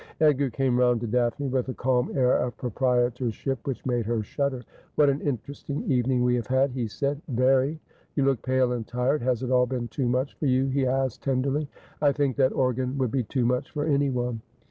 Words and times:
Edgar 0.19 0.49
came 0.49 0.79
round 0.79 0.99
to 1.01 1.05
Daphne 1.07 1.49
with 1.49 1.69
a 1.69 1.75
calm 1.75 2.11
air 2.17 2.35
of 2.35 2.57
proprietor 2.57 3.29
ship 3.31 3.59
which 3.67 3.85
made 3.85 4.07
her 4.07 4.23
shudder.' 4.23 4.63
What 4.95 5.11
an 5.11 5.21
interesting 5.21 5.83
evening 5.83 6.23
we 6.23 6.33
have 6.37 6.47
had!' 6.47 6.73
be 6.73 6.87
said.' 6.87 7.21
Very.'' 7.27 7.79
You 8.15 8.25
look 8.25 8.41
pale 8.41 8.71
and 8.71 8.87
tired. 8.87 9.21
Has 9.21 9.43
it 9.43 9.51
all 9.51 9.67
been 9.67 9.87
too 9.89 10.09
much 10.09 10.33
for 10.39 10.47
you?' 10.47 10.65
he 10.69 10.87
asked 10.87 11.21
tenderly.' 11.21 11.69
I 12.01 12.13
think 12.13 12.35
that 12.37 12.51
organ 12.51 12.97
would 12.97 13.11
be 13.11 13.21
too 13.25 13.45
much 13.45 13.69
for 13.69 13.85
anyone.' 13.85 14.41